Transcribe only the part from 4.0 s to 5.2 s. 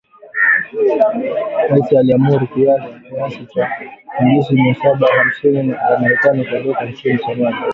wanajeshi mia saba